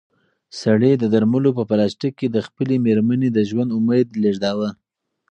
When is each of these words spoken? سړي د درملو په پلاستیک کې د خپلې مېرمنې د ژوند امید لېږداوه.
سړي 0.61 0.91
د 0.97 1.03
درملو 1.13 1.51
په 1.57 1.63
پلاستیک 1.69 2.13
کې 2.19 2.27
د 2.31 2.37
خپلې 2.47 2.75
مېرمنې 2.85 3.29
د 3.31 3.39
ژوند 3.49 3.69
امید 3.77 4.07
لېږداوه. 4.21 4.69